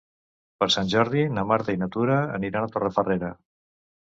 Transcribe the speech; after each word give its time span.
Per 0.61 0.67
Sant 0.75 0.87
Jordi 0.93 1.25
na 1.35 1.43
Marta 1.51 1.75
i 1.75 1.81
na 1.83 1.91
Tura 1.97 2.17
aniran 2.41 2.69
a 2.69 2.73
Torrefarrera. 2.77 3.31